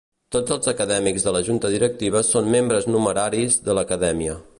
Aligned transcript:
Tots 0.35 0.53
els 0.53 0.69
acadèmics 0.71 1.25
de 1.27 1.33
la 1.35 1.41
Junta 1.49 1.71
Directiva 1.75 2.23
són 2.31 2.49
membres 2.57 2.87
numeraris 2.95 3.59
de 3.69 3.77
l'Acadèmia. 3.81 4.39